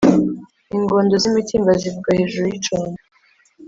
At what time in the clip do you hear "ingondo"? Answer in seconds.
0.77-1.13